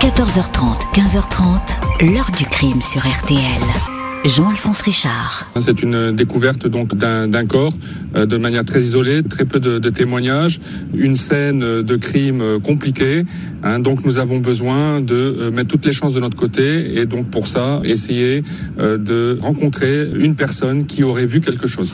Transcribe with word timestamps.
14h30, 0.00 0.94
15h30, 0.94 2.14
l'heure 2.14 2.30
du 2.34 2.46
crime 2.46 2.80
sur 2.80 3.02
RTL. 3.02 3.38
Jean-Alphonse 4.24 4.80
Richard. 4.80 5.46
C'est 5.60 5.82
une 5.82 6.12
découverte 6.12 6.66
donc 6.66 6.94
d'un 6.94 7.46
corps 7.46 7.74
euh, 8.16 8.24
de 8.24 8.38
manière 8.38 8.64
très 8.64 8.80
isolée, 8.80 9.22
très 9.22 9.44
peu 9.44 9.60
de, 9.60 9.90
témoignages, 9.90 10.58
une 10.94 11.16
scène 11.16 11.82
de 11.82 11.96
crime 11.96 12.42
compliquée. 12.62 13.26
Hein. 13.62 13.80
donc 13.80 14.06
nous 14.06 14.16
avons 14.16 14.38
besoin 14.38 15.02
de 15.02 15.14
euh, 15.14 15.50
mettre 15.50 15.68
toutes 15.68 15.84
les 15.84 15.92
chances 15.92 16.14
de 16.14 16.20
notre 16.20 16.36
côté 16.36 16.98
et 16.98 17.04
donc 17.04 17.30
pour 17.30 17.46
ça 17.46 17.82
essayer 17.84 18.42
euh, 18.78 18.96
de 18.96 19.38
rencontrer 19.42 20.08
une 20.14 20.34
personne 20.34 20.86
qui 20.86 21.02
aurait 21.04 21.26
vu 21.26 21.42
quelque 21.42 21.66
chose. 21.66 21.92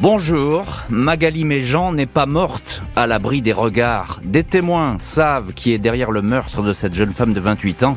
Bonjour, 0.00 0.84
Magali 0.90 1.44
Méjean 1.44 1.92
n'est 1.92 2.06
pas 2.06 2.26
morte 2.26 2.82
à 2.94 3.08
l'abri 3.08 3.42
des 3.42 3.52
regards. 3.52 4.20
Des 4.22 4.44
témoins 4.44 4.96
savent 5.00 5.52
qui 5.54 5.72
est 5.72 5.78
derrière 5.78 6.12
le 6.12 6.22
meurtre 6.22 6.62
de 6.62 6.72
cette 6.72 6.94
jeune 6.94 7.12
femme 7.12 7.32
de 7.32 7.40
28 7.40 7.82
ans 7.82 7.96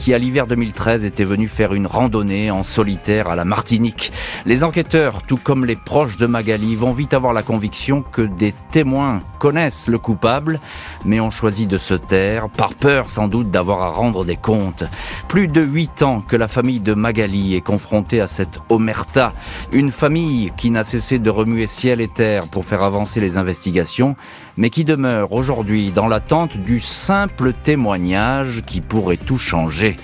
qui 0.00 0.14
à 0.14 0.18
l'hiver 0.18 0.46
2013 0.46 1.04
était 1.04 1.24
venu 1.24 1.46
faire 1.46 1.74
une 1.74 1.86
randonnée 1.86 2.50
en 2.50 2.64
solitaire 2.64 3.28
à 3.28 3.36
la 3.36 3.44
Martinique. 3.44 4.12
Les 4.46 4.64
enquêteurs, 4.64 5.20
tout 5.20 5.36
comme 5.36 5.66
les 5.66 5.76
proches 5.76 6.16
de 6.16 6.24
Magali, 6.24 6.74
vont 6.74 6.92
vite 6.92 7.12
avoir 7.12 7.34
la 7.34 7.42
conviction 7.42 8.00
que 8.00 8.22
des 8.22 8.54
témoins 8.72 9.20
connaissent 9.38 9.88
le 9.88 9.98
coupable, 9.98 10.58
mais 11.04 11.20
ont 11.20 11.30
choisi 11.30 11.66
de 11.66 11.76
se 11.76 11.92
taire, 11.92 12.48
par 12.48 12.72
peur 12.72 13.10
sans 13.10 13.28
doute 13.28 13.50
d'avoir 13.50 13.82
à 13.82 13.90
rendre 13.90 14.24
des 14.24 14.36
comptes. 14.36 14.84
Plus 15.28 15.48
de 15.48 15.60
huit 15.60 16.02
ans 16.02 16.22
que 16.26 16.36
la 16.36 16.48
famille 16.48 16.80
de 16.80 16.94
Magali 16.94 17.54
est 17.54 17.60
confrontée 17.60 18.22
à 18.22 18.26
cette 18.26 18.58
omerta, 18.70 19.34
une 19.70 19.90
famille 19.90 20.50
qui 20.56 20.70
n'a 20.70 20.84
cessé 20.84 21.18
de 21.18 21.28
remuer 21.28 21.66
ciel 21.66 22.00
et 22.00 22.08
terre 22.08 22.46
pour 22.46 22.64
faire 22.64 22.82
avancer 22.82 23.20
les 23.20 23.36
investigations, 23.36 24.16
mais 24.60 24.68
qui 24.68 24.84
demeure 24.84 25.32
aujourd'hui 25.32 25.90
dans 25.90 26.06
l'attente 26.06 26.58
du 26.58 26.80
simple 26.80 27.54
témoignage 27.54 28.62
qui 28.66 28.82
pourrait 28.82 29.16
tout 29.16 29.38
changer. 29.38 29.96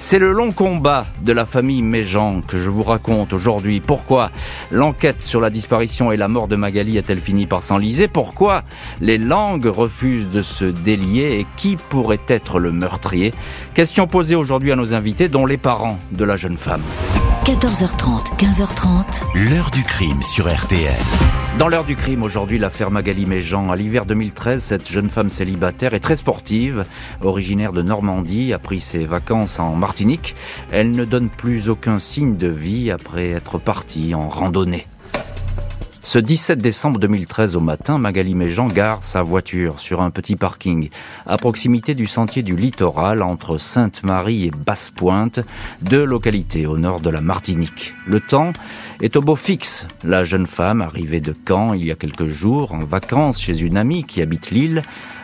C'est 0.00 0.18
le 0.18 0.32
long 0.32 0.50
combat 0.50 1.06
de 1.22 1.32
la 1.32 1.46
famille 1.46 1.82
Méjean 1.82 2.40
que 2.40 2.58
je 2.58 2.68
vous 2.68 2.82
raconte 2.82 3.32
aujourd'hui. 3.32 3.78
Pourquoi 3.78 4.32
l'enquête 4.72 5.22
sur 5.22 5.40
la 5.40 5.48
disparition 5.48 6.10
et 6.10 6.16
la 6.16 6.26
mort 6.26 6.48
de 6.48 6.56
Magali 6.56 6.98
a-t-elle 6.98 7.20
fini 7.20 7.46
par 7.46 7.62
s'enliser? 7.62 8.08
Pourquoi 8.08 8.64
les 9.00 9.16
langues 9.16 9.66
refusent 9.66 10.28
de 10.28 10.42
se 10.42 10.64
délier? 10.64 11.38
Et 11.38 11.46
qui 11.56 11.76
pourrait 11.76 12.18
être 12.26 12.58
le 12.58 12.72
meurtrier? 12.72 13.32
Question 13.74 14.08
posée 14.08 14.34
aujourd'hui 14.34 14.72
à 14.72 14.76
nos 14.76 14.92
invités, 14.92 15.28
dont 15.28 15.46
les 15.46 15.56
parents 15.56 16.00
de 16.10 16.24
la 16.24 16.34
jeune 16.34 16.56
femme. 16.56 16.82
14h30, 17.50 18.36
15h30. 18.38 19.24
L'heure 19.50 19.72
du 19.72 19.82
crime 19.82 20.22
sur 20.22 20.46
RTL. 20.46 20.94
Dans 21.58 21.66
l'heure 21.66 21.82
du 21.82 21.96
crime, 21.96 22.22
aujourd'hui, 22.22 22.60
l'affaire 22.60 22.92
Magali 22.92 23.26
Méjean. 23.26 23.72
À 23.72 23.74
l'hiver 23.74 24.06
2013, 24.06 24.62
cette 24.62 24.88
jeune 24.88 25.10
femme 25.10 25.30
célibataire 25.30 25.92
est 25.92 25.98
très 25.98 26.14
sportive, 26.14 26.84
originaire 27.20 27.72
de 27.72 27.82
Normandie, 27.82 28.52
a 28.52 28.60
pris 28.60 28.80
ses 28.80 29.04
vacances 29.04 29.58
en 29.58 29.74
Martinique. 29.74 30.36
Elle 30.70 30.92
ne 30.92 31.04
donne 31.04 31.28
plus 31.28 31.68
aucun 31.68 31.98
signe 31.98 32.36
de 32.36 32.46
vie 32.46 32.92
après 32.92 33.30
être 33.30 33.58
partie 33.58 34.14
en 34.14 34.28
randonnée. 34.28 34.86
Ce 36.02 36.18
17 36.18 36.60
décembre 36.60 36.98
2013 36.98 37.56
au 37.56 37.60
matin, 37.60 37.98
Magali 37.98 38.34
Méjean 38.34 38.68
gare 38.68 39.04
sa 39.04 39.22
voiture 39.22 39.78
sur 39.78 40.00
un 40.00 40.10
petit 40.10 40.34
parking 40.34 40.88
à 41.26 41.36
proximité 41.36 41.94
du 41.94 42.06
sentier 42.06 42.42
du 42.42 42.56
littoral 42.56 43.22
entre 43.22 43.58
Sainte-Marie 43.58 44.46
et 44.46 44.50
Basse-Pointe, 44.50 45.40
deux 45.82 46.04
localités 46.04 46.66
au 46.66 46.78
nord 46.78 47.00
de 47.00 47.10
la 47.10 47.20
Martinique. 47.20 47.94
Le 48.06 48.18
temps 48.18 48.54
est 49.02 49.14
au 49.14 49.20
beau 49.20 49.36
fixe. 49.36 49.86
La 50.02 50.24
jeune 50.24 50.46
femme, 50.46 50.80
arrivée 50.80 51.20
de 51.20 51.34
Caen 51.46 51.74
il 51.74 51.84
y 51.84 51.90
a 51.90 51.96
quelques 51.96 52.28
jours, 52.28 52.72
en 52.72 52.82
vacances 52.82 53.38
chez 53.38 53.60
une 53.60 53.76
amie 53.76 54.04
qui 54.04 54.22
habite 54.22 54.50
l'île, 54.50 54.82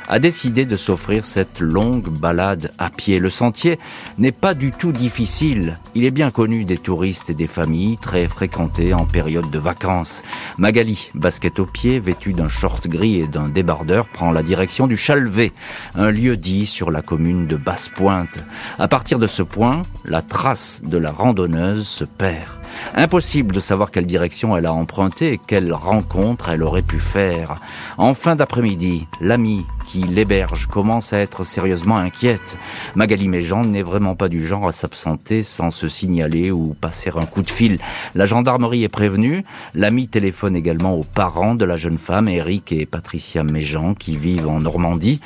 a 0.09 0.19
décidé 0.19 0.65
de 0.65 0.77
s'offrir 0.77 1.25
cette 1.25 1.61
longue 1.61 2.09
balade 2.09 2.73
à 2.79 2.91
pied. 2.91 3.19
Le 3.19 3.31
sentier 3.31 3.79
n'est 4.19 4.33
pas 4.33 4.55
du 4.55 4.71
tout 4.71 4.93
difficile. 4.93 5.79
Il 5.95 6.05
est 6.05 6.11
bien 6.11 6.31
connu 6.31 6.65
des 6.65 6.79
touristes 6.79 7.31
et 7.31 7.35
des 7.35 7.47
familles, 7.47 7.99
très 7.99 8.29
fréquenté 8.29 8.95
en 8.95 9.05
période 9.05 9.51
de 9.51 9.59
vacances. 9.59 10.23
Magali, 10.59 11.11
basket 11.15 11.59
au 11.59 11.67
pied, 11.67 11.99
vêtue 11.99 12.33
d'un 12.33 12.49
short 12.49 12.87
gris 12.89 13.21
et 13.21 13.27
d'un 13.27 13.49
débardeur, 13.49 14.09
prend 14.09 14.31
la 14.31 14.43
direction 14.43 14.87
du 14.87 14.97
Chalvet, 14.97 15.53
un 15.95 16.11
lieu 16.11 16.37
dit 16.37 16.67
sur 16.67 16.91
la 16.91 17.03
commune 17.03 17.47
de 17.47 17.57
Basse-Pointe. 17.57 18.39
À 18.79 18.89
partir 18.89 19.19
de 19.19 19.27
ce 19.27 19.43
point, 19.43 19.83
la 20.05 20.23
trace 20.23 20.83
de 20.85 20.99
la 20.99 21.13
randonneuse 21.13 21.87
se 21.87 22.05
perd. 22.05 22.51
Impossible 22.95 23.55
de 23.55 23.61
savoir 23.61 23.91
quelle 23.91 24.07
direction 24.07 24.57
elle 24.57 24.67
a 24.67 24.73
emprunté 24.73 25.33
et 25.33 25.41
quelle 25.45 25.73
rencontre 25.73 26.49
elle 26.49 26.63
aurait 26.63 26.83
pu 26.83 26.99
faire. 26.99 27.61
En 27.99 28.15
fin 28.15 28.37
d'après-midi, 28.37 29.07
l'ami 29.21 29.65
qui 29.87 30.01
l'héberge 30.01 30.67
commence 30.67 31.13
à 31.13 31.19
être 31.19 31.45
sérieusement 31.45 31.97
inquiète. 31.97 32.57
Magali 32.95 33.29
Méjean 33.29 33.65
n'est 33.65 33.83
vraiment 33.83 34.15
pas 34.15 34.29
du 34.29 34.45
genre 34.45 34.67
à 34.67 34.73
s'absenter 34.73 35.43
sans 35.43 35.71
se 35.71 35.89
signaler 35.89 36.51
ou 36.51 36.75
passer 36.81 37.11
un 37.17 37.25
coup 37.25 37.43
de 37.43 37.51
fil. 37.51 37.79
La 38.15 38.27
gendarmerie 38.27 38.85
est 38.85 38.89
prévenue. 38.89 39.45
L'ami 39.75 40.09
téléphone 40.09 40.57
également 40.57 40.95
aux 40.95 41.05
parents 41.05 41.55
de 41.55 41.65
la 41.65 41.77
jeune 41.77 41.99
femme, 41.99 42.29
Eric 42.29 42.73
et 42.73 42.87
Patricia 42.87 43.45
Méjean, 43.45 43.95
qui 43.95 44.17
vivent 44.17 44.49
en 44.49 44.61
Normandie. 44.61 45.21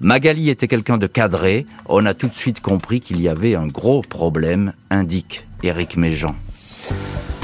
Magali 0.00 0.50
était 0.50 0.68
quelqu'un 0.68 0.98
de 0.98 1.06
cadré. 1.06 1.66
On 1.86 2.04
a 2.06 2.14
tout 2.14 2.28
de 2.28 2.34
suite 2.34 2.60
compris 2.60 3.00
qu'il 3.00 3.20
y 3.20 3.28
avait 3.28 3.54
un 3.54 3.66
gros 3.66 4.02
problème, 4.02 4.72
indique 4.90 5.46
Eric 5.62 5.96
Méjean. 5.96 6.34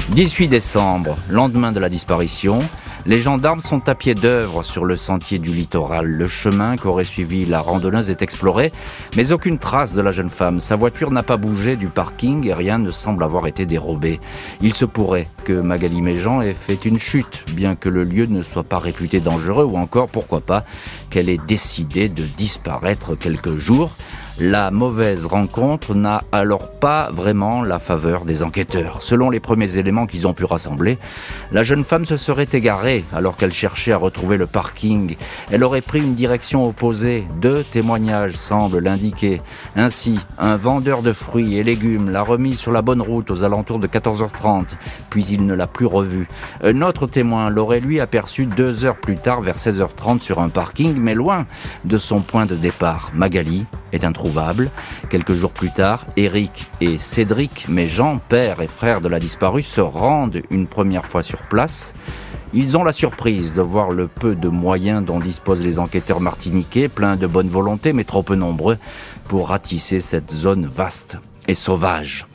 18 0.09 0.49
décembre, 0.49 1.17
lendemain 1.29 1.71
de 1.71 1.79
la 1.79 1.89
disparition, 1.89 2.63
les 3.05 3.19
gendarmes 3.19 3.61
sont 3.61 3.87
à 3.87 3.95
pied 3.95 4.13
d'œuvre 4.13 4.61
sur 4.61 4.85
le 4.85 4.95
sentier 4.95 5.39
du 5.39 5.51
littoral. 5.51 6.05
Le 6.05 6.27
chemin 6.27 6.75
qu'aurait 6.75 7.05
suivi 7.05 7.45
la 7.45 7.61
randonneuse 7.61 8.09
est 8.09 8.21
exploré, 8.21 8.71
mais 9.15 9.31
aucune 9.31 9.57
trace 9.57 9.93
de 9.93 10.01
la 10.01 10.11
jeune 10.11 10.29
femme. 10.29 10.59
Sa 10.59 10.75
voiture 10.75 11.09
n'a 11.09 11.23
pas 11.23 11.37
bougé 11.37 11.77
du 11.77 11.87
parking 11.87 12.45
et 12.45 12.53
rien 12.53 12.79
ne 12.79 12.91
semble 12.91 13.23
avoir 13.23 13.47
été 13.47 13.65
dérobé. 13.65 14.19
Il 14.61 14.73
se 14.73 14.85
pourrait 14.85 15.29
que 15.45 15.53
Magali 15.53 16.01
Méjean 16.01 16.41
ait 16.41 16.53
fait 16.53 16.85
une 16.85 16.99
chute, 16.99 17.43
bien 17.53 17.75
que 17.75 17.89
le 17.89 18.03
lieu 18.03 18.25
ne 18.25 18.43
soit 18.43 18.63
pas 18.63 18.79
réputé 18.79 19.21
dangereux, 19.21 19.65
ou 19.65 19.77
encore, 19.77 20.09
pourquoi 20.09 20.41
pas, 20.41 20.65
qu'elle 21.09 21.29
ait 21.29 21.39
décidé 21.47 22.09
de 22.09 22.23
disparaître 22.23 23.15
quelques 23.15 23.55
jours. 23.55 23.95
La 24.39 24.71
mauvaise 24.71 25.27
rencontre 25.27 25.93
n'a 25.93 26.23
alors 26.31 26.71
pas 26.71 27.11
vraiment 27.11 27.61
la 27.61 27.77
faveur 27.77 28.25
des 28.25 28.41
enquêteurs. 28.41 29.03
Selon 29.03 29.29
les 29.29 29.39
premiers 29.39 29.77
éléments 29.77 30.07
qu'ils 30.07 30.25
ont 30.25 30.33
pu 30.33 30.43
rassembler, 30.43 30.97
la 31.51 31.61
jeune 31.61 31.83
femme 31.83 32.05
se 32.05 32.17
serait 32.17 32.47
égarée 32.51 33.03
alors 33.13 33.37
qu'elle 33.37 33.51
cherchait 33.51 33.91
à 33.91 33.97
retrouver 33.97 34.37
le 34.37 34.47
parking. 34.47 35.17
Elle 35.51 35.63
aurait 35.63 35.81
pris 35.81 35.99
une 35.99 36.15
direction 36.15 36.67
opposée. 36.67 37.27
Deux 37.41 37.63
témoignages 37.63 38.33
semblent 38.33 38.79
l'indiquer. 38.79 39.39
Ainsi, 39.75 40.19
un 40.39 40.55
vendeur 40.55 41.03
de 41.03 41.13
fruits 41.13 41.57
et 41.57 41.63
légumes 41.63 42.09
l'a 42.09 42.23
remis 42.23 42.55
sur 42.55 42.71
la 42.71 42.81
bonne 42.81 43.03
route 43.03 43.29
aux 43.29 43.43
alentours 43.43 43.77
de 43.77 43.87
14h30, 43.87 44.77
puis 45.11 45.23
il 45.25 45.45
ne 45.45 45.53
l'a 45.53 45.67
plus 45.67 45.85
revue. 45.85 46.27
Un 46.63 46.81
autre 46.81 47.05
témoin 47.05 47.51
l'aurait 47.51 47.81
lui 47.81 47.99
aperçu 47.99 48.47
deux 48.47 48.83
heures 48.83 48.97
plus 48.97 49.17
tard 49.17 49.41
vers 49.41 49.57
16h30 49.57 50.21
sur 50.21 50.39
un 50.39 50.49
parking, 50.49 50.95
mais 50.97 51.13
loin 51.13 51.45
de 51.85 51.99
son 51.99 52.21
point 52.21 52.47
de 52.47 52.55
départ. 52.55 53.11
Magali 53.13 53.67
est 53.91 54.03
Quelques 55.09 55.33
jours 55.33 55.51
plus 55.51 55.71
tard, 55.71 56.05
Eric 56.15 56.71
et 56.81 56.97
Cédric, 56.99 57.67
mes 57.67 57.87
Jean, 57.87 58.19
père 58.19 58.61
et 58.61 58.67
frère 58.67 59.01
de 59.01 59.07
la 59.07 59.19
disparue, 59.19 59.63
se 59.63 59.81
rendent 59.81 60.41
une 60.49 60.67
première 60.67 61.05
fois 61.05 61.23
sur 61.23 61.39
place. 61.39 61.93
Ils 62.53 62.77
ont 62.77 62.83
la 62.83 62.91
surprise 62.91 63.53
de 63.53 63.61
voir 63.61 63.91
le 63.91 64.07
peu 64.07 64.35
de 64.35 64.47
moyens 64.47 65.03
dont 65.03 65.19
disposent 65.19 65.63
les 65.63 65.79
enquêteurs 65.79 66.21
martiniquais, 66.21 66.87
pleins 66.87 67.15
de 67.15 67.27
bonne 67.27 67.49
volonté 67.49 67.93
mais 67.93 68.03
trop 68.03 68.23
peu 68.23 68.35
nombreux, 68.35 68.77
pour 69.27 69.49
ratisser 69.49 69.99
cette 69.99 70.31
zone 70.31 70.65
vaste 70.65 71.17
et 71.47 71.55
sauvage. 71.55 72.27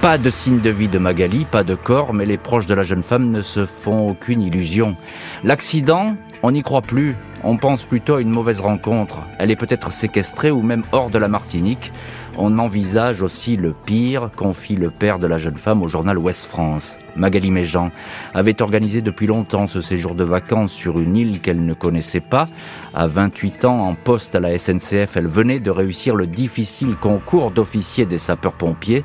Pas 0.00 0.18
de 0.18 0.30
signe 0.30 0.60
de 0.60 0.70
vie 0.70 0.88
de 0.88 0.98
Magali, 0.98 1.44
pas 1.44 1.62
de 1.62 1.76
corps, 1.76 2.12
mais 2.12 2.26
les 2.26 2.36
proches 2.36 2.66
de 2.66 2.74
la 2.74 2.82
jeune 2.82 3.04
femme 3.04 3.28
ne 3.28 3.40
se 3.40 3.66
font 3.66 4.10
aucune 4.10 4.42
illusion. 4.42 4.96
L'accident, 5.44 6.16
on 6.42 6.52
n'y 6.52 6.62
croit 6.62 6.82
plus. 6.82 7.16
On 7.44 7.56
pense 7.56 7.84
plutôt 7.84 8.16
à 8.16 8.20
une 8.20 8.30
mauvaise 8.30 8.60
rencontre. 8.60 9.20
Elle 9.38 9.50
est 9.50 9.56
peut-être 9.56 9.92
séquestrée 9.92 10.50
ou 10.50 10.62
même 10.62 10.84
hors 10.92 11.10
de 11.10 11.18
la 11.18 11.28
Martinique. 11.28 11.92
On 12.38 12.58
envisage 12.58 13.20
aussi 13.20 13.56
le 13.56 13.72
pire, 13.72 14.30
confie 14.34 14.76
le 14.76 14.90
père 14.90 15.18
de 15.18 15.26
la 15.26 15.38
jeune 15.38 15.56
femme 15.56 15.82
au 15.82 15.88
journal 15.88 16.16
Ouest 16.16 16.46
France. 16.46 16.98
Magali 17.14 17.50
Méjean 17.50 17.90
avait 18.32 18.62
organisé 18.62 19.02
depuis 19.02 19.26
longtemps 19.26 19.66
ce 19.66 19.80
séjour 19.80 20.14
de 20.14 20.24
vacances 20.24 20.72
sur 20.72 20.98
une 20.98 21.16
île 21.16 21.40
qu'elle 21.40 21.64
ne 21.64 21.74
connaissait 21.74 22.20
pas. 22.20 22.48
À 22.94 23.06
28 23.06 23.64
ans, 23.66 23.80
en 23.80 23.94
poste 23.94 24.34
à 24.34 24.40
la 24.40 24.56
SNCF, 24.56 25.16
elle 25.16 25.26
venait 25.26 25.60
de 25.60 25.70
réussir 25.70 26.14
le 26.16 26.26
difficile 26.26 26.94
concours 26.94 27.50
d'officier 27.50 28.06
des 28.06 28.18
sapeurs-pompiers. 28.18 29.04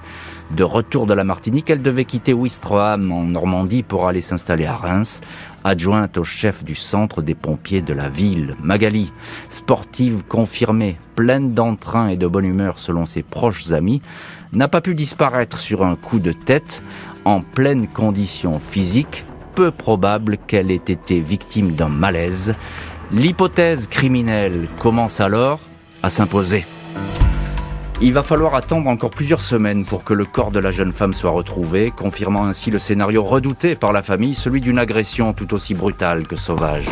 De 0.52 0.64
retour 0.64 1.06
de 1.06 1.14
la 1.14 1.24
Martinique, 1.24 1.70
elle 1.70 1.82
devait 1.82 2.06
quitter 2.06 2.34
Ouistreham 2.34 3.12
en 3.12 3.24
Normandie 3.24 3.84
pour 3.84 4.08
aller 4.08 4.22
s'installer 4.22 4.66
à 4.66 4.76
Reims 4.76 5.22
adjointe 5.68 6.18
au 6.18 6.24
chef 6.24 6.64
du 6.64 6.76
centre 6.76 7.22
des 7.22 7.36
pompiers 7.36 7.82
de 7.82 7.94
la 7.94 8.10
ville. 8.10 8.56
Magali, 8.64 9.12
sportive 9.50 10.24
confirmée, 10.24 10.98
pleine 11.16 11.54
d'entrain 11.54 12.08
et 12.08 12.18
de 12.18 12.28
bonne 12.28 12.46
humeur 12.46 12.80
selon 12.80 13.06
ses 13.06 13.24
proches 13.24 13.72
amis, 13.72 14.02
n'a 14.54 14.68
pas 14.68 14.82
pu 14.82 14.96
disparaître 14.96 15.60
sur 15.60 15.84
un 15.84 15.96
coup 15.96 16.20
de 16.20 16.32
tête 16.32 16.82
en 17.26 17.42
pleine 17.42 17.88
condition 17.88 18.60
physique, 18.60 19.26
peu 19.56 19.72
probable 19.72 20.38
qu'elle 20.38 20.72
ait 20.72 20.76
été 20.76 21.20
victime 21.20 21.72
d'un 21.72 21.90
malaise. 21.90 22.56
L'hypothèse 23.12 23.88
criminelle 23.88 24.68
commence 24.80 25.20
alors 25.20 25.60
à 26.04 26.10
s'imposer. 26.10 26.66
Il 28.00 28.14
va 28.14 28.22
falloir 28.22 28.54
attendre 28.54 28.88
encore 28.90 29.10
plusieurs 29.10 29.42
semaines 29.42 29.84
pour 29.84 30.04
que 30.04 30.14
le 30.14 30.24
corps 30.24 30.52
de 30.52 30.60
la 30.60 30.70
jeune 30.70 30.92
femme 30.92 31.14
soit 31.14 31.32
retrouvé, 31.32 31.90
confirmant 31.90 32.46
ainsi 32.46 32.70
le 32.70 32.78
scénario 32.78 33.24
redouté 33.24 33.76
par 33.76 33.92
la 33.92 34.04
famille, 34.04 34.36
celui 34.36 34.62
d'une 34.62 34.78
agression 34.78 35.34
tout 35.34 35.56
aussi 35.56 35.74
brutale 35.74 36.28
que 36.28 36.36
sauvage. 36.36 36.86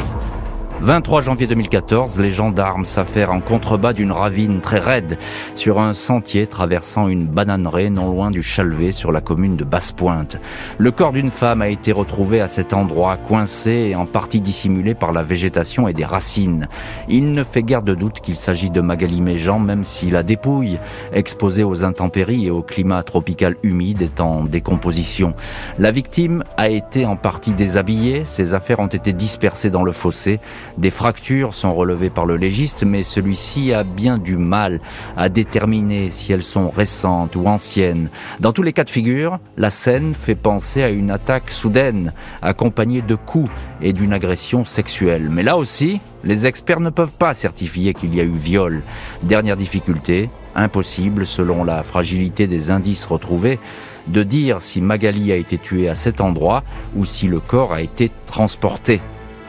23 0.81 1.21
janvier 1.21 1.47
2014, 1.47 2.19
les 2.19 2.29
gendarmes 2.29 2.83
s'affairent 2.83 3.31
en 3.31 3.39
contrebas 3.39 3.93
d'une 3.93 4.11
ravine 4.11 4.59
très 4.59 4.77
raide 4.77 5.17
sur 5.55 5.79
un 5.79 5.93
sentier 5.93 6.47
traversant 6.47 7.07
une 7.07 7.25
bananeraie 7.25 7.89
non 7.89 8.11
loin 8.11 8.29
du 8.29 8.43
Chalvet 8.43 8.91
sur 8.91 9.13
la 9.13 9.21
commune 9.21 9.55
de 9.55 9.63
Basse-Pointe. 9.63 10.37
Le 10.77 10.91
corps 10.91 11.13
d'une 11.13 11.31
femme 11.31 11.61
a 11.61 11.69
été 11.69 11.93
retrouvé 11.93 12.41
à 12.41 12.49
cet 12.49 12.73
endroit 12.73 13.15
coincé 13.15 13.71
et 13.89 13.95
en 13.95 14.05
partie 14.05 14.41
dissimulé 14.41 14.95
par 14.95 15.13
la 15.13 15.23
végétation 15.23 15.87
et 15.87 15.93
des 15.93 16.03
racines. 16.03 16.67
Il 17.07 17.33
ne 17.33 17.43
fait 17.43 17.63
guère 17.63 17.81
de 17.81 17.95
doute 17.95 18.19
qu'il 18.19 18.35
s'agit 18.35 18.69
de 18.69 18.81
Magali 18.81 19.21
Méjean 19.21 19.59
même 19.59 19.85
si 19.85 20.09
la 20.11 20.23
dépouille, 20.23 20.77
exposée 21.13 21.63
aux 21.63 21.85
intempéries 21.85 22.47
et 22.47 22.51
au 22.51 22.61
climat 22.61 23.01
tropical 23.01 23.55
humide, 23.63 24.01
est 24.01 24.19
en 24.19 24.43
décomposition. 24.43 25.35
La 25.79 25.91
victime 25.91 26.43
a 26.57 26.67
été 26.67 27.05
en 27.05 27.15
partie 27.15 27.51
déshabillée, 27.51 28.23
ses 28.25 28.53
affaires 28.53 28.79
ont 28.79 28.87
été 28.87 29.13
dispersées 29.13 29.69
dans 29.69 29.83
le 29.83 29.93
fossé 29.93 30.39
des 30.77 30.91
fractures 30.91 31.53
sont 31.53 31.73
relevées 31.73 32.09
par 32.09 32.25
le 32.25 32.35
légiste, 32.35 32.83
mais 32.83 33.03
celui-ci 33.03 33.73
a 33.73 33.83
bien 33.83 34.17
du 34.17 34.37
mal 34.37 34.81
à 35.15 35.29
déterminer 35.29 36.11
si 36.11 36.33
elles 36.33 36.43
sont 36.43 36.69
récentes 36.69 37.35
ou 37.35 37.47
anciennes. 37.47 38.09
Dans 38.39 38.51
tous 38.51 38.63
les 38.63 38.73
cas 38.73 38.83
de 38.83 38.89
figure, 38.89 39.39
la 39.57 39.69
scène 39.69 40.13
fait 40.13 40.35
penser 40.35 40.83
à 40.83 40.89
une 40.89 41.11
attaque 41.11 41.49
soudaine, 41.49 42.11
accompagnée 42.41 43.01
de 43.01 43.15
coups 43.15 43.49
et 43.81 43.93
d'une 43.93 44.13
agression 44.13 44.65
sexuelle. 44.65 45.29
Mais 45.29 45.43
là 45.43 45.57
aussi, 45.57 46.01
les 46.23 46.45
experts 46.45 46.81
ne 46.81 46.89
peuvent 46.89 47.13
pas 47.17 47.33
certifier 47.33 47.93
qu'il 47.93 48.13
y 48.13 48.19
a 48.19 48.23
eu 48.23 48.35
viol. 48.35 48.81
Dernière 49.23 49.57
difficulté, 49.57 50.29
impossible, 50.55 51.25
selon 51.25 51.63
la 51.63 51.83
fragilité 51.83 52.47
des 52.47 52.69
indices 52.69 53.05
retrouvés, 53.05 53.59
de 54.07 54.23
dire 54.23 54.61
si 54.61 54.81
Magali 54.81 55.31
a 55.31 55.35
été 55.35 55.57
tuée 55.57 55.89
à 55.89 55.95
cet 55.95 56.21
endroit 56.21 56.63
ou 56.95 57.05
si 57.05 57.27
le 57.27 57.39
corps 57.39 57.73
a 57.73 57.81
été 57.81 58.11
transporté. 58.27 58.99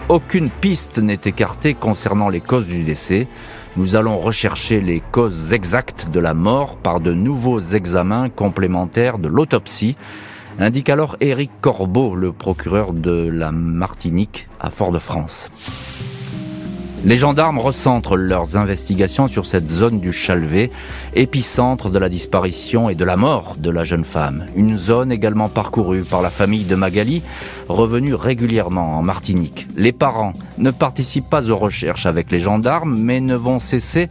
Aucune 0.08 0.50
piste 0.50 0.98
n'est 0.98 1.20
écartée 1.24 1.74
concernant 1.74 2.28
les 2.28 2.40
causes 2.40 2.68
du 2.68 2.84
décès. 2.84 3.26
Nous 3.76 3.96
allons 3.96 4.18
rechercher 4.18 4.80
les 4.80 5.00
causes 5.00 5.52
exactes 5.52 6.10
de 6.12 6.20
la 6.20 6.32
mort 6.32 6.76
par 6.76 7.00
de 7.00 7.12
nouveaux 7.12 7.58
examens 7.58 8.28
complémentaires 8.28 9.18
de 9.18 9.26
l'autopsie, 9.26 9.96
indique 10.60 10.90
alors 10.90 11.16
Éric 11.20 11.50
Corbeau, 11.60 12.14
le 12.14 12.30
procureur 12.30 12.92
de 12.92 13.28
la 13.28 13.50
Martinique 13.50 14.46
à 14.60 14.70
Fort-de-France. 14.70 15.50
Les 17.04 17.16
gendarmes 17.16 17.58
recentrent 17.58 18.16
leurs 18.16 18.56
investigations 18.56 19.28
sur 19.28 19.46
cette 19.46 19.70
zone 19.70 20.00
du 20.00 20.12
Chalvet, 20.12 20.70
épicentre 21.14 21.90
de 21.90 21.98
la 21.98 22.08
disparition 22.08 22.88
et 22.88 22.94
de 22.94 23.04
la 23.04 23.16
mort 23.16 23.56
de 23.58 23.70
la 23.70 23.82
jeune 23.82 24.04
femme. 24.04 24.46
Une 24.56 24.76
zone 24.76 25.12
également 25.12 25.48
parcourue 25.48 26.02
par 26.02 26.22
la 26.22 26.30
famille 26.30 26.64
de 26.64 26.74
Magali, 26.74 27.22
revenue 27.68 28.14
régulièrement 28.14 28.98
en 28.98 29.02
Martinique. 29.02 29.68
Les 29.76 29.92
parents 29.92 30.32
ne 30.58 30.70
participent 30.70 31.30
pas 31.30 31.50
aux 31.50 31.58
recherches 31.58 32.06
avec 32.06 32.32
les 32.32 32.40
gendarmes, 32.40 32.98
mais 32.98 33.20
ne 33.20 33.36
vont 33.36 33.60
cesser 33.60 34.08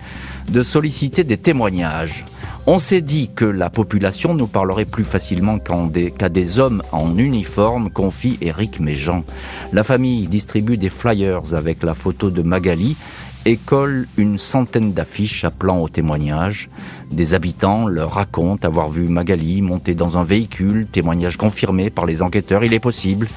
de 0.50 0.64
solliciter 0.64 1.24
des 1.24 1.38
témoignages. 1.38 2.24
On 2.68 2.80
s'est 2.80 3.02
dit 3.02 3.30
que 3.30 3.46
la 3.46 3.70
population 3.70 4.34
nous 4.34 4.48
parlerait 4.48 4.86
plus 4.86 5.04
facilement 5.04 5.60
qu'à 5.60 6.30
des, 6.30 6.58
hommes 6.58 6.82
en 6.92 7.16
uniforme, 7.16 7.92
confie 7.92 8.40
Eric 8.42 8.80
Méjean. 8.80 9.24
La 9.72 9.84
famille 9.84 10.28
distribue 10.28 10.76
des 10.76 10.90
flyers 10.90 11.54
avec 11.54 11.84
la 11.84 11.94
photo 11.94 12.32
de 12.32 12.42
Magali 12.42 12.98
et 13.46 13.58
colle 13.58 14.08
une 14.18 14.40
centaine 14.40 14.94
d'affiches 14.94 15.46
appelant 15.46 15.80
au 15.80 15.88
témoignage. 15.88 16.70
Des 17.12 17.36
habitants 17.36 17.88
leur 17.88 18.12
racontent 18.12 18.68
avoir 18.68 18.90
vu 18.90 19.08
Magali 19.08 19.62
monter 19.62 19.94
dans 19.94 20.18
un 20.18 20.24
véhicule, 20.24 20.88
témoignage 20.88 21.38
confirmé 21.38 21.92
par 21.92 22.08
les 22.08 22.24
enquêteurs. 22.24 22.64
Il 22.64 22.74
est 22.74 22.80
possible 22.80 23.28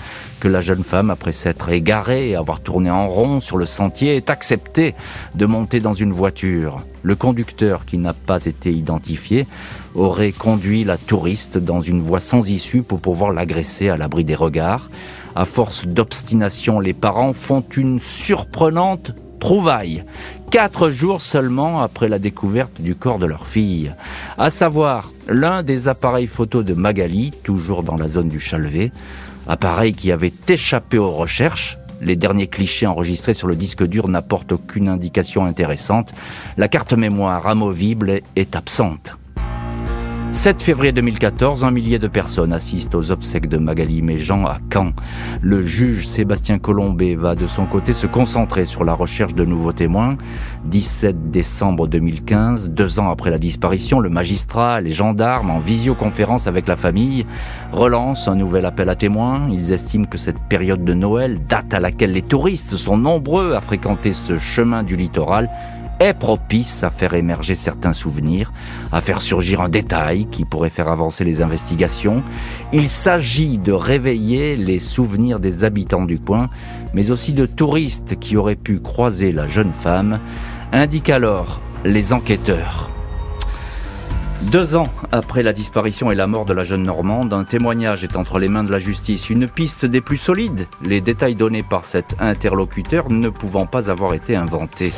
que 0.41 0.49
la 0.49 0.63
jeune 0.63 0.83
femme, 0.83 1.11
après 1.11 1.33
s'être 1.33 1.69
égarée 1.69 2.31
et 2.31 2.37
avoir 2.37 2.61
tourné 2.61 2.91
en 2.91 3.09
rond 3.09 3.41
sur 3.41 3.59
le 3.59 3.67
sentier, 3.67 4.17
ait 4.17 4.31
accepté 4.31 4.95
de 5.35 5.47
monter 5.47 5.81
dans 5.81 5.95
une 5.95 6.13
voiture. 6.13 6.79
Le 7.03 7.15
conducteur, 7.15 7.85
qui 7.85 7.99
n'a 7.99 8.15
pas 8.15 8.47
été 8.47 8.73
identifié, 8.73 9.47
aurait 9.95 10.33
conduit 10.33 10.85
la 10.85 10.97
touriste 10.97 11.59
dans 11.59 11.83
une 11.83 12.01
voie 12.01 12.21
sans 12.21 12.49
issue 12.49 12.83
pour 12.83 13.01
pouvoir 13.01 13.33
l'agresser 13.33 13.91
à 13.91 13.97
l'abri 13.97 14.25
des 14.25 14.35
regards. 14.35 14.89
À 15.35 15.45
force 15.45 15.87
d'obstination, 15.87 16.81
les 16.81 16.95
parents 16.95 17.33
font 17.33 17.65
une 17.77 18.01
surprenante 18.01 19.13
trouvailles, 19.39 20.05
quatre 20.51 20.91
jours 20.91 21.23
seulement 21.23 21.83
après 21.83 22.09
la 22.09 22.19
découverte 22.19 22.81
du 22.81 22.95
corps 22.95 23.19
de 23.19 23.27
leur 23.27 23.47
fille. 23.47 23.93
À 24.37 24.51
savoir, 24.51 25.11
l'un 25.29 25.63
des 25.63 25.89
appareils 25.89 26.27
photos 26.27 26.65
de 26.65 26.75
Magali, 26.75 27.31
toujours 27.43 27.83
dans 27.83 27.97
la 27.97 28.09
zone 28.09 28.29
du 28.29 28.41
Chalvet, 28.41 28.93
appareil 29.47 29.93
qui 29.93 30.13
avait 30.13 30.33
échappé 30.49 30.99
aux 30.99 31.11
recherches, 31.11 31.79
les 32.01 32.17
derniers 32.17 32.47
clichés 32.47 32.87
enregistrés 32.87 33.35
sur 33.35 33.49
le 33.49 33.57
disque 33.57 33.85
dur 33.85 34.09
n'apportent 34.09 34.53
aucune 34.53 34.89
indication 34.89 35.45
intéressante. 35.45 36.13
La 36.57 36.69
carte 36.69 36.93
mémoire 36.93 37.47
amovible 37.47 38.21
est 38.37 38.55
absente. 38.55 39.17
7 40.31 40.61
février 40.61 40.93
2014, 40.93 41.65
un 41.65 41.71
millier 41.71 41.99
de 41.99 42.07
personnes 42.07 42.53
assistent 42.53 42.95
aux 42.95 43.11
obsèques 43.11 43.49
de 43.49 43.57
Magali 43.57 44.03
Méjean 44.03 44.45
à 44.45 44.59
Caen. 44.73 44.93
Le 45.41 45.63
juge 45.63 46.07
Sébastien 46.07 46.59
Colombet 46.59 47.15
va 47.15 47.35
de 47.35 47.47
son 47.47 47.65
côté 47.65 47.95
se 47.95 48.07
concentrer 48.07 48.67
sur 48.67 48.85
la 48.85 48.93
recherche 48.93 49.35
de 49.35 49.47
nouveaux 49.47 49.73
témoins. 49.73 50.17
17 50.67 51.31
décembre 51.31 51.89
2015, 51.89 52.69
deux 52.69 53.01
ans 53.01 53.11
après 53.11 53.31
la 53.31 53.39
disparition, 53.39 54.01
le 54.01 54.11
magistrat, 54.11 54.83
les 54.83 54.93
gendarmes, 54.93 55.51
en 55.51 55.61
visioconférence 55.61 56.47
avec 56.47 56.69
la 56.69 56.77
famille, 56.77 57.25
relancent 57.73 58.29
un 58.29 58.37
nouvel 58.37 58.67
appel 58.67 58.91
à 58.91 58.97
témoins. 58.97 59.49
Ils 59.51 59.73
estiment 59.73 60.05
que 60.05 60.19
cette 60.19 60.43
période 60.43 60.85
de 60.85 60.93
Noël, 60.95 61.39
date 61.49 61.73
à 61.73 61.81
laquelle 61.81 62.13
les 62.13 62.23
touristes 62.23 62.77
sont 62.77 62.99
nombreux 62.99 63.55
à 63.55 63.63
fréquenter 63.63 64.13
ce 64.13 64.39
chemin 64.39 64.83
du 64.83 64.95
littoral, 64.95 65.49
est 66.01 66.15
propice 66.15 66.85
à 66.85 66.91
faire 66.91 67.15
émerger 67.15 67.55
certains 67.55 67.93
souvenirs, 67.93 68.53
à 68.93 69.01
faire 69.01 69.21
surgir 69.21 69.61
un 69.61 69.69
détail 69.69 70.27
qui 70.31 70.45
pourrait 70.45 70.71
faire 70.71 70.89
avancer 70.89 71.25
les 71.25 71.43
investigations. 71.43 72.23
Il 72.73 72.89
s'agit 72.89 73.59
de 73.59 73.73
réveiller 73.73 74.57
les 74.57 74.79
souvenirs 74.79 75.41
des 75.41 75.65
habitants 75.65 76.05
du 76.05 76.19
coin, 76.19 76.51
mais 76.95 77.11
aussi 77.11 77.33
de 77.33 77.47
touristes 77.47 78.19
qui 78.19 78.37
auraient 78.37 78.57
pu 78.57 78.81
croiser 78.81 79.33
la 79.33 79.47
jeune 79.47 79.73
femme, 79.73 80.21
indiquent 80.73 81.11
alors 81.11 81.61
les 81.85 82.13
enquêteurs. 82.13 82.91
Deux 84.43 84.77
ans 84.77 84.87
après 85.11 85.43
la 85.43 85.53
disparition 85.53 86.13
et 86.13 86.15
la 86.15 86.29
mort 86.29 86.45
de 86.45 86.53
la 86.53 86.63
jeune 86.63 86.85
Normande, 86.85 87.33
un 87.33 87.43
témoignage 87.43 88.05
est 88.05 88.17
entre 88.17 88.39
les 88.39 88.47
mains 88.47 88.63
de 88.63 88.71
la 88.71 88.79
justice, 88.79 89.31
une 89.31 89.49
piste 89.49 89.85
des 89.85 90.01
plus 90.01 90.17
solides, 90.17 90.69
les 90.85 91.01
détails 91.01 91.35
donnés 91.35 91.65
par 91.65 91.85
cet 91.85 92.15
interlocuteur 92.21 93.11
ne 93.11 93.31
pouvant 93.31 93.67
pas 93.67 93.91
avoir 93.91 94.15
été 94.15 94.37
inventés. 94.37 94.93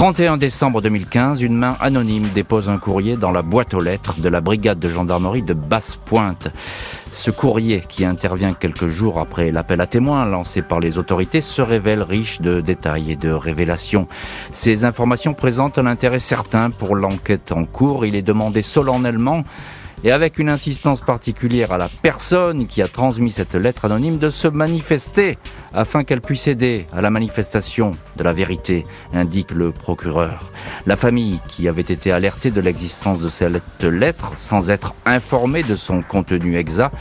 31 0.00 0.38
décembre 0.38 0.80
2015, 0.80 1.42
une 1.42 1.58
main 1.58 1.76
anonyme 1.78 2.30
dépose 2.34 2.70
un 2.70 2.78
courrier 2.78 3.18
dans 3.18 3.32
la 3.32 3.42
boîte 3.42 3.74
aux 3.74 3.82
lettres 3.82 4.18
de 4.18 4.30
la 4.30 4.40
brigade 4.40 4.78
de 4.78 4.88
gendarmerie 4.88 5.42
de 5.42 5.52
Basse-Pointe. 5.52 6.48
Ce 7.12 7.30
courrier, 7.30 7.84
qui 7.86 8.06
intervient 8.06 8.54
quelques 8.54 8.86
jours 8.86 9.18
après 9.18 9.52
l'appel 9.52 9.78
à 9.82 9.86
témoins 9.86 10.24
lancé 10.24 10.62
par 10.62 10.80
les 10.80 10.96
autorités, 10.96 11.42
se 11.42 11.60
révèle 11.60 12.02
riche 12.02 12.40
de 12.40 12.62
détails 12.62 13.12
et 13.12 13.16
de 13.16 13.30
révélations. 13.30 14.08
Ces 14.52 14.86
informations 14.86 15.34
présentent 15.34 15.76
un 15.76 15.84
intérêt 15.84 16.18
certain 16.18 16.70
pour 16.70 16.96
l'enquête 16.96 17.52
en 17.52 17.66
cours. 17.66 18.06
Il 18.06 18.14
est 18.14 18.22
demandé 18.22 18.62
solennellement 18.62 19.44
et 20.04 20.12
avec 20.12 20.38
une 20.38 20.48
insistance 20.48 21.00
particulière 21.00 21.72
à 21.72 21.78
la 21.78 21.88
personne 22.02 22.66
qui 22.66 22.82
a 22.82 22.88
transmis 22.88 23.30
cette 23.30 23.54
lettre 23.54 23.84
anonyme 23.84 24.18
de 24.18 24.30
se 24.30 24.48
manifester 24.48 25.38
afin 25.72 26.04
qu'elle 26.04 26.20
puisse 26.20 26.46
aider 26.46 26.86
à 26.92 27.00
la 27.00 27.10
manifestation 27.10 27.92
de 28.16 28.24
la 28.24 28.32
vérité, 28.32 28.86
indique 29.12 29.52
le 29.52 29.70
procureur. 29.72 30.50
La 30.86 30.96
famille, 30.96 31.40
qui 31.48 31.68
avait 31.68 31.82
été 31.82 32.12
alertée 32.12 32.50
de 32.50 32.60
l'existence 32.60 33.20
de 33.20 33.28
cette 33.28 33.82
lettre 33.82 34.32
sans 34.36 34.70
être 34.70 34.94
informée 35.04 35.62
de 35.62 35.76
son 35.76 36.02
contenu 36.02 36.56
exact, 36.56 36.94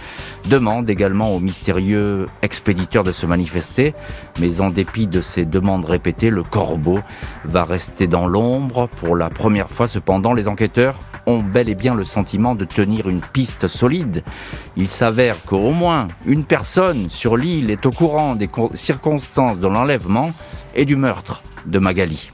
demande 0.45 0.89
également 0.89 1.35
au 1.35 1.39
mystérieux 1.39 2.27
expéditeur 2.41 3.03
de 3.03 3.11
se 3.11 3.25
manifester, 3.25 3.93
mais 4.39 4.61
en 4.61 4.69
dépit 4.69 5.07
de 5.07 5.21
ces 5.21 5.45
demandes 5.45 5.85
répétées, 5.85 6.29
le 6.29 6.43
corbeau 6.43 6.99
va 7.45 7.63
rester 7.63 8.07
dans 8.07 8.27
l'ombre. 8.27 8.87
Pour 8.97 9.15
la 9.15 9.29
première 9.29 9.69
fois, 9.69 9.87
cependant, 9.87 10.33
les 10.33 10.47
enquêteurs 10.47 10.99
ont 11.29 11.43
bel 11.43 11.69
et 11.69 11.75
bien 11.75 11.93
le 11.93 12.05
sentiment 12.05 12.55
de 12.55 12.65
tenir 12.65 13.07
une 13.07 13.21
piste 13.21 13.67
solide. 13.67 14.23
Il 14.75 14.87
s'avère 14.87 15.43
qu'au 15.43 15.71
moins 15.71 16.07
une 16.25 16.43
personne 16.43 17.09
sur 17.09 17.37
l'île 17.37 17.69
est 17.69 17.85
au 17.85 17.91
courant 17.91 18.35
des 18.35 18.49
circonstances 18.73 19.59
de 19.59 19.67
l'enlèvement 19.67 20.31
et 20.75 20.85
du 20.85 20.95
meurtre 20.95 21.43
de 21.65 21.77
Magali. 21.79 22.31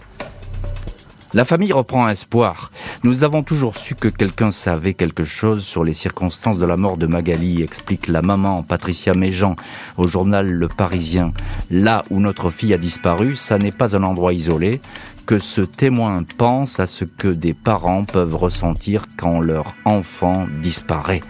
La 1.33 1.43
famille 1.43 1.73
reprend 1.73 2.07
espoir. 2.07 2.71
Nous 3.03 3.25
avons 3.25 3.43
toujours 3.43 3.75
su 3.75 3.93
que 3.93 4.07
quelqu'un 4.07 4.51
savait 4.51 4.93
quelque 4.93 5.25
chose 5.25 5.65
sur 5.65 5.83
les 5.83 5.93
circonstances 5.93 6.57
de 6.57 6.65
la 6.65 6.77
mort 6.77 6.95
de 6.95 7.07
Magali, 7.07 7.61
explique 7.61 8.07
la 8.07 8.21
maman 8.21 8.63
Patricia 8.63 9.13
Méjean 9.13 9.57
au 9.97 10.07
journal 10.07 10.49
Le 10.49 10.69
Parisien. 10.69 11.33
Là 11.69 12.05
où 12.09 12.21
notre 12.21 12.49
fille 12.51 12.73
a 12.73 12.77
disparu, 12.77 13.35
ça 13.35 13.57
n'est 13.57 13.73
pas 13.73 13.97
un 13.97 14.03
endroit 14.03 14.31
isolé. 14.31 14.79
Que 15.25 15.39
ce 15.39 15.61
témoin 15.61 16.23
pense 16.37 16.79
à 16.79 16.87
ce 16.87 17.05
que 17.05 17.27
des 17.27 17.53
parents 17.53 18.05
peuvent 18.05 18.35
ressentir 18.35 19.05
quand 19.17 19.39
leur 19.39 19.73
enfant 19.85 20.47
disparaît. 20.61 21.21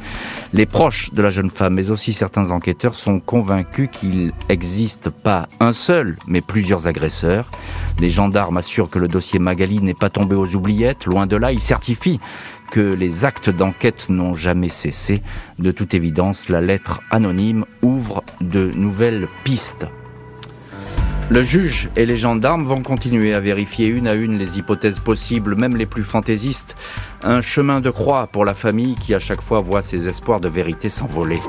Les 0.54 0.66
proches 0.66 1.14
de 1.14 1.22
la 1.22 1.30
jeune 1.30 1.50
femme, 1.50 1.76
mais 1.76 1.90
aussi 1.90 2.14
certains 2.14 2.52
enquêteurs, 2.52 2.96
sont 2.96 3.20
convaincus 3.20 3.90
qu'il 3.92 4.32
n'existe 4.50 5.10
pas 5.10 5.48
un 5.60 5.74
seul, 5.74 6.18
mais 6.28 6.42
plusieurs 6.42 6.88
agresseurs. 6.88 7.50
Les 8.00 8.10
gendarmes 8.10 8.58
assurent 8.58 8.90
que 8.90 9.00
le 9.00 9.08
dossier 9.08 9.40
Magali 9.40 9.82
n'est 9.82 9.94
pas 9.94 10.10
tombé 10.10 10.36
aux 10.36 10.56
oubliettes, 10.56 11.06
loin 11.06 11.28
de 11.28 11.38
là, 11.38 11.52
ils 11.52 11.60
certifient 11.60 12.20
que 12.72 12.80
les 12.80 13.26
actes 13.26 13.50
d'enquête 13.50 14.08
n'ont 14.10 14.34
jamais 14.34 14.70
cessé. 14.70 15.22
De 15.60 15.72
toute 15.72 15.94
évidence, 15.94 16.50
la 16.50 16.62
lettre 16.62 17.02
anonyme 17.12 17.66
ouvre 17.82 18.24
de 18.42 18.72
nouvelles 18.72 19.28
pistes. 19.44 19.88
Le 21.28 21.42
juge 21.42 21.90
et 21.96 22.06
les 22.06 22.18
gendarmes 22.18 22.66
vont 22.66 22.84
continuer 22.84 23.34
à 23.34 23.40
vérifier 23.40 23.88
une 23.88 24.08
à 24.08 24.14
une 24.14 24.38
les 24.38 24.60
hypothèses 24.60 25.00
possibles, 25.00 25.56
même 25.56 25.76
les 25.76 25.88
plus 25.88 26.04
fantaisistes. 26.04 26.76
Un 27.24 27.42
chemin 27.42 27.82
de 27.82 27.90
croix 27.90 28.28
pour 28.28 28.46
la 28.46 28.54
famille 28.54 28.96
qui 28.96 29.16
à 29.16 29.20
chaque 29.20 29.42
fois 29.42 29.60
voit 29.60 29.82
ses 29.82 30.08
espoirs 30.08 30.40
de 30.40 30.48
vérité 30.48 30.88
s'envoler. 30.88 31.40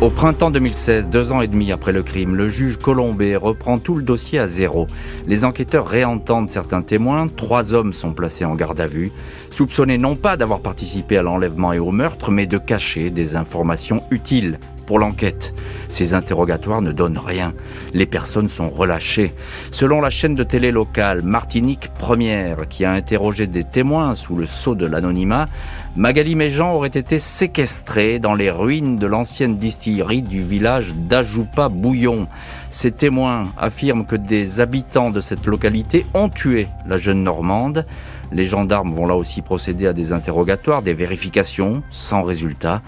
Au 0.00 0.10
printemps 0.10 0.52
2016, 0.52 1.08
deux 1.08 1.32
ans 1.32 1.40
et 1.40 1.48
demi 1.48 1.72
après 1.72 1.90
le 1.90 2.04
crime, 2.04 2.36
le 2.36 2.48
juge 2.48 2.78
Colombet 2.78 3.34
reprend 3.34 3.80
tout 3.80 3.96
le 3.96 4.02
dossier 4.04 4.38
à 4.38 4.46
zéro. 4.46 4.86
Les 5.26 5.44
enquêteurs 5.44 5.88
réentendent 5.88 6.48
certains 6.48 6.82
témoins, 6.82 7.26
trois 7.26 7.74
hommes 7.74 7.92
sont 7.92 8.12
placés 8.12 8.44
en 8.44 8.54
garde 8.54 8.80
à 8.80 8.86
vue, 8.86 9.10
soupçonnés 9.50 9.98
non 9.98 10.14
pas 10.14 10.36
d'avoir 10.36 10.60
participé 10.60 11.18
à 11.18 11.22
l'enlèvement 11.22 11.72
et 11.72 11.80
au 11.80 11.90
meurtre, 11.90 12.30
mais 12.30 12.46
de 12.46 12.58
cacher 12.58 13.10
des 13.10 13.34
informations 13.34 14.04
utiles 14.12 14.60
pour 14.90 14.98
l'enquête. 14.98 15.54
Ces 15.88 16.14
interrogatoires 16.14 16.82
ne 16.82 16.90
donnent 16.90 17.20
rien. 17.24 17.52
Les 17.94 18.06
personnes 18.06 18.48
sont 18.48 18.68
relâchées. 18.68 19.32
Selon 19.70 20.00
la 20.00 20.10
chaîne 20.10 20.34
de 20.34 20.42
télé 20.42 20.72
locale 20.72 21.22
Martinique 21.22 21.92
Première, 21.96 22.66
qui 22.66 22.84
a 22.84 22.90
interrogé 22.90 23.46
des 23.46 23.62
témoins 23.62 24.16
sous 24.16 24.34
le 24.34 24.46
sceau 24.46 24.74
de 24.74 24.86
l'anonymat, 24.86 25.46
Magali 25.94 26.34
Méjean 26.34 26.74
aurait 26.74 26.88
été 26.88 27.20
séquestrée 27.20 28.18
dans 28.18 28.34
les 28.34 28.50
ruines 28.50 28.96
de 28.96 29.06
l'ancienne 29.06 29.58
distillerie 29.58 30.22
du 30.22 30.42
village 30.42 30.92
d'Ajoupa-Bouillon. 30.96 32.26
Ces 32.68 32.90
témoins 32.90 33.52
affirment 33.56 34.06
que 34.06 34.16
des 34.16 34.58
habitants 34.58 35.10
de 35.10 35.20
cette 35.20 35.46
localité 35.46 36.04
ont 36.14 36.28
tué 36.28 36.66
la 36.84 36.96
jeune 36.96 37.22
Normande. 37.22 37.86
Les 38.32 38.44
gendarmes 38.44 38.92
vont 38.94 39.06
là 39.06 39.16
aussi 39.16 39.42
procéder 39.42 39.86
à 39.86 39.92
des 39.92 40.12
interrogatoires, 40.12 40.82
des 40.82 40.94
vérifications, 40.94 41.82
sans 41.90 42.22
résultat. 42.22 42.82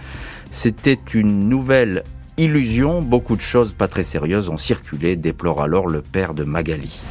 C'était 0.50 0.98
une 1.14 1.48
nouvelle 1.48 2.04
illusion, 2.36 3.02
beaucoup 3.02 3.36
de 3.36 3.40
choses 3.40 3.72
pas 3.72 3.88
très 3.88 4.04
sérieuses 4.04 4.48
ont 4.48 4.56
circulé, 4.56 5.16
déplore 5.16 5.62
alors 5.62 5.86
le 5.86 6.00
père 6.00 6.34
de 6.34 6.44
Magali. 6.44 7.02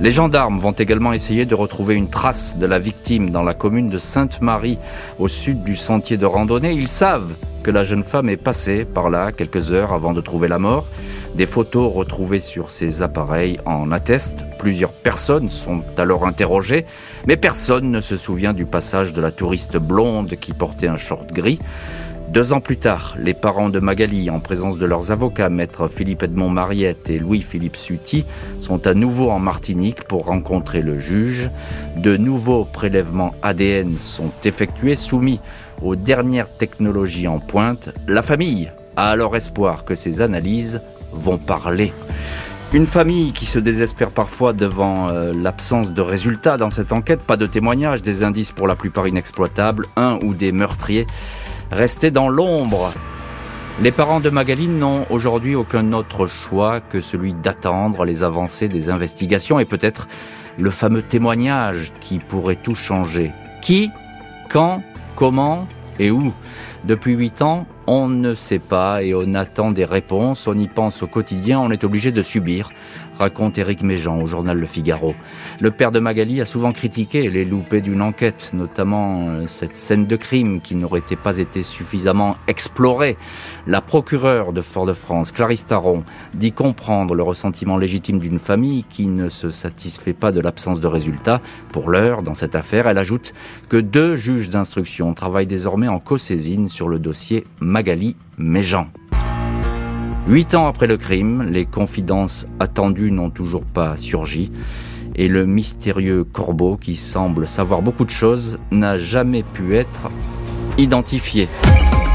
Les 0.00 0.10
gendarmes 0.10 0.58
vont 0.58 0.72
également 0.72 1.12
essayer 1.12 1.46
de 1.46 1.54
retrouver 1.54 1.94
une 1.94 2.10
trace 2.10 2.56
de 2.58 2.66
la 2.66 2.78
victime 2.78 3.30
dans 3.30 3.42
la 3.42 3.54
commune 3.54 3.90
de 3.90 3.98
Sainte-Marie, 3.98 4.78
au 5.18 5.28
sud 5.28 5.62
du 5.62 5.76
sentier 5.76 6.16
de 6.16 6.26
randonnée. 6.26 6.72
Ils 6.72 6.88
savent 6.88 7.34
que 7.64 7.70
la 7.70 7.82
jeune 7.82 8.04
femme 8.04 8.28
est 8.28 8.36
passée 8.36 8.84
par 8.84 9.08
là 9.08 9.32
quelques 9.32 9.72
heures 9.72 9.92
avant 9.92 10.12
de 10.12 10.20
trouver 10.20 10.48
la 10.48 10.58
mort. 10.58 10.86
Des 11.34 11.46
photos 11.46 11.92
retrouvées 11.92 12.38
sur 12.38 12.70
ces 12.70 13.00
appareils 13.00 13.58
en 13.64 13.90
attestent. 13.90 14.44
Plusieurs 14.58 14.92
personnes 14.92 15.48
sont 15.48 15.82
alors 15.96 16.26
interrogées, 16.26 16.84
mais 17.26 17.36
personne 17.36 17.90
ne 17.90 18.02
se 18.02 18.16
souvient 18.18 18.52
du 18.52 18.66
passage 18.66 19.14
de 19.14 19.20
la 19.22 19.32
touriste 19.32 19.78
blonde 19.78 20.36
qui 20.36 20.52
portait 20.52 20.88
un 20.88 20.98
short 20.98 21.32
gris. 21.32 21.58
Deux 22.28 22.52
ans 22.52 22.60
plus 22.60 22.78
tard, 22.78 23.14
les 23.18 23.34
parents 23.34 23.68
de 23.68 23.78
Magali, 23.78 24.28
en 24.28 24.40
présence 24.40 24.76
de 24.76 24.86
leurs 24.86 25.10
avocats, 25.10 25.50
maître 25.50 25.88
Philippe 25.88 26.22
Edmond 26.22 26.50
Mariette 26.50 27.08
et 27.08 27.18
Louis-Philippe 27.18 27.76
Suti, 27.76 28.24
sont 28.60 28.86
à 28.86 28.94
nouveau 28.94 29.30
en 29.30 29.38
Martinique 29.38 30.04
pour 30.04 30.24
rencontrer 30.26 30.82
le 30.82 30.98
juge. 30.98 31.50
De 31.96 32.16
nouveaux 32.16 32.64
prélèvements 32.64 33.34
ADN 33.42 33.96
sont 33.96 34.32
effectués, 34.44 34.96
soumis 34.96 35.40
aux 35.82 35.96
dernières 35.96 36.48
technologies 36.48 37.28
en 37.28 37.38
pointe. 37.38 37.90
La 38.06 38.22
famille 38.22 38.70
a 38.96 39.10
alors 39.10 39.36
espoir 39.36 39.84
que 39.84 39.94
ces 39.94 40.20
analyses 40.20 40.80
vont 41.12 41.38
parler. 41.38 41.92
Une 42.72 42.86
famille 42.86 43.32
qui 43.32 43.46
se 43.46 43.60
désespère 43.60 44.10
parfois 44.10 44.52
devant 44.52 45.08
euh, 45.08 45.32
l'absence 45.32 45.92
de 45.92 46.00
résultats 46.00 46.56
dans 46.56 46.70
cette 46.70 46.92
enquête, 46.92 47.20
pas 47.20 47.36
de 47.36 47.46
témoignages, 47.46 48.02
des 48.02 48.24
indices 48.24 48.50
pour 48.50 48.66
la 48.66 48.74
plupart 48.74 49.06
inexploitables, 49.06 49.86
un 49.96 50.18
ou 50.22 50.34
des 50.34 50.50
meurtriers 50.50 51.06
restés 51.70 52.10
dans 52.10 52.28
l'ombre. 52.28 52.92
Les 53.80 53.92
parents 53.92 54.20
de 54.20 54.30
Magali 54.30 54.68
n'ont 54.68 55.04
aujourd'hui 55.10 55.54
aucun 55.54 55.92
autre 55.92 56.26
choix 56.26 56.80
que 56.80 57.00
celui 57.00 57.32
d'attendre 57.34 58.04
les 58.04 58.22
avancées 58.22 58.68
des 58.68 58.88
investigations 58.88 59.58
et 59.58 59.64
peut-être 59.64 60.06
le 60.58 60.70
fameux 60.70 61.02
témoignage 61.02 61.92
qui 62.00 62.18
pourrait 62.18 62.58
tout 62.60 62.76
changer. 62.76 63.32
Qui, 63.62 63.90
quand, 64.48 64.82
comment 65.16 65.66
et 65.98 66.10
où. 66.10 66.32
Depuis 66.84 67.12
huit 67.14 67.42
ans, 67.42 67.66
on 67.86 68.08
ne 68.08 68.34
sait 68.34 68.58
pas 68.58 69.02
et 69.02 69.14
on 69.14 69.34
attend 69.34 69.70
des 69.70 69.84
réponses, 69.84 70.46
on 70.46 70.56
y 70.56 70.68
pense 70.68 71.02
au 71.02 71.06
quotidien, 71.06 71.60
on 71.60 71.70
est 71.70 71.84
obligé 71.84 72.12
de 72.12 72.22
subir 72.22 72.70
raconte 73.18 73.58
Éric 73.58 73.82
Méjean 73.82 74.20
au 74.20 74.26
journal 74.26 74.58
Le 74.58 74.66
Figaro. 74.66 75.14
Le 75.60 75.70
père 75.70 75.92
de 75.92 76.00
Magali 76.00 76.40
a 76.40 76.44
souvent 76.44 76.72
critiqué 76.72 77.30
les 77.30 77.44
loupés 77.44 77.80
d'une 77.80 78.02
enquête, 78.02 78.50
notamment 78.54 79.28
euh, 79.28 79.46
cette 79.46 79.74
scène 79.74 80.06
de 80.06 80.16
crime 80.16 80.60
qui 80.60 80.74
n'aurait 80.74 81.02
pas 81.22 81.38
été 81.38 81.62
suffisamment 81.62 82.36
explorée. 82.48 83.16
La 83.66 83.80
procureure 83.80 84.52
de 84.52 84.62
Fort-de-France, 84.62 85.30
Clarisse 85.30 85.66
Taron, 85.66 86.02
dit 86.34 86.52
comprendre 86.52 87.14
le 87.14 87.22
ressentiment 87.22 87.76
légitime 87.76 88.18
d'une 88.18 88.38
famille 88.38 88.84
qui 88.84 89.06
ne 89.06 89.28
se 89.28 89.50
satisfait 89.50 90.12
pas 90.12 90.32
de 90.32 90.40
l'absence 90.40 90.80
de 90.80 90.86
résultats. 90.86 91.40
Pour 91.70 91.88
l'heure, 91.88 92.22
dans 92.22 92.34
cette 92.34 92.56
affaire, 92.56 92.88
elle 92.88 92.98
ajoute 92.98 93.32
que 93.68 93.76
deux 93.76 94.16
juges 94.16 94.50
d'instruction 94.50 95.14
travaillent 95.14 95.46
désormais 95.46 95.88
en 95.88 96.00
co-saisine 96.00 96.68
sur 96.68 96.88
le 96.88 96.98
dossier 96.98 97.44
Magali 97.74 98.14
Méjean. 98.38 98.86
Huit 100.28 100.54
ans 100.54 100.68
après 100.68 100.86
le 100.86 100.96
crime, 100.96 101.42
les 101.50 101.66
confidences 101.66 102.46
attendues 102.60 103.10
n'ont 103.10 103.30
toujours 103.30 103.64
pas 103.64 103.96
surgi 103.96 104.52
et 105.16 105.26
le 105.26 105.44
mystérieux 105.44 106.22
corbeau 106.22 106.76
qui 106.76 106.94
semble 106.94 107.48
savoir 107.48 107.82
beaucoup 107.82 108.04
de 108.04 108.10
choses 108.10 108.60
n'a 108.70 108.96
jamais 108.96 109.42
pu 109.42 109.74
être 109.74 110.08
identifié. 110.78 111.48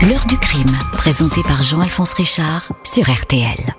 L'heure 0.07 0.25
du 0.29 0.37
crime, 0.37 0.71
présenté 0.93 1.41
par 1.43 1.61
Jean-Alphonse 1.61 2.13
Richard 2.13 2.71
sur 2.85 3.09
RTL. 3.09 3.78